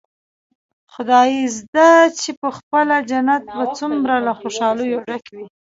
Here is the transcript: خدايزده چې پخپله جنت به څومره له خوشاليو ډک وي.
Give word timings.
خدايزده 0.93 1.89
چې 2.19 2.29
پخپله 2.41 2.97
جنت 3.09 3.43
به 3.55 3.63
څومره 3.77 4.15
له 4.25 4.33
خوشاليو 4.39 5.03
ډک 5.07 5.25
وي. 5.35 5.45